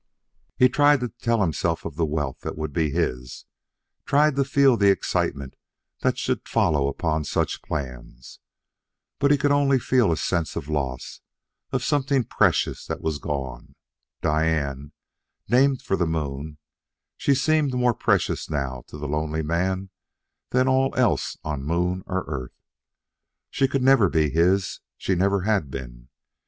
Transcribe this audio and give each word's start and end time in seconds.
He 0.57 0.67
tried 0.67 0.99
to 1.01 1.09
tell 1.09 1.41
himself 1.41 1.85
of 1.85 1.95
the 1.95 2.07
wealth 2.07 2.39
that 2.39 2.57
would 2.57 2.73
be 2.73 2.89
his; 2.89 3.45
tried 4.03 4.35
to 4.35 4.43
feel 4.43 4.75
the 4.75 4.89
excitement 4.89 5.55
that 5.99 6.17
should 6.17 6.49
follow 6.49 6.87
upon 6.87 7.23
such 7.23 7.61
plans. 7.61 8.39
But 9.19 9.29
he 9.29 9.37
could 9.37 9.51
only 9.51 9.77
feel 9.77 10.11
a 10.11 10.17
sense 10.17 10.55
of 10.55 10.67
loss, 10.67 11.21
of 11.71 11.83
something 11.83 12.23
precious 12.23 12.83
that 12.87 13.01
was 13.01 13.19
gone. 13.19 13.75
Diane 14.23 14.91
named 15.47 15.83
for 15.83 15.95
the 15.95 16.07
moon: 16.07 16.57
she 17.15 17.35
seemed 17.35 17.75
more 17.75 17.93
precious 17.93 18.49
now 18.49 18.81
to 18.87 18.97
the 18.97 19.07
lonely 19.07 19.43
man 19.43 19.91
than 20.49 20.67
all 20.67 20.95
else 20.95 21.37
on 21.43 21.61
moon 21.61 22.01
or 22.07 22.25
Earth. 22.27 22.59
She 23.51 23.67
could 23.67 23.83
never 23.83 24.09
be 24.09 24.31
his; 24.31 24.79
she 24.97 25.13
never 25.13 25.41
had 25.43 25.69
been. 25.69 26.09